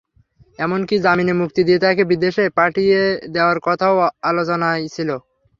এমনকি 0.59 0.95
জামিনে 1.05 1.33
মুক্তি 1.41 1.61
দিয়ে 1.67 1.79
তাঁকে 1.83 2.03
বিদেশে 2.11 2.43
পাঠিয়ে 2.57 2.99
দেওয়ার 3.33 3.57
কথাও 3.67 3.95
আলোচনায় 4.29 4.83
ছিল। 4.95 5.09